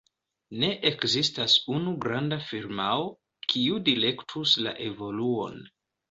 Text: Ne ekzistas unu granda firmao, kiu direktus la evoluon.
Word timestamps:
Ne 0.61 0.67
ekzistas 0.89 1.57
unu 1.73 1.91
granda 2.05 2.39
firmao, 2.45 3.03
kiu 3.51 3.77
direktus 3.91 4.55
la 4.69 4.73
evoluon. 4.87 5.61